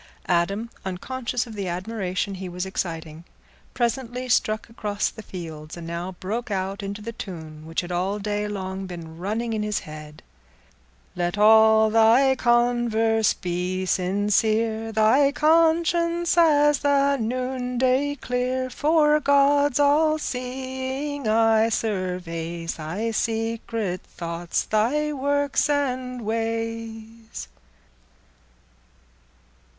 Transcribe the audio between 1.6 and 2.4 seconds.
admiration